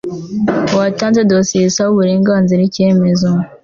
uwatanze 0.73 1.19
dosiye 1.31 1.63
isaba 1.65 1.89
uburenganzira 1.93 2.61
icyemezo 2.69 3.29